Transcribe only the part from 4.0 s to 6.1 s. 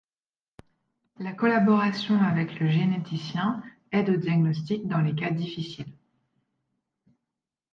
au diagnostic dans les cas difficiles.